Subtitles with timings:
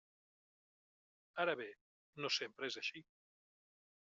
[1.45, 1.67] Ara bé,
[2.25, 3.05] no sempre és així.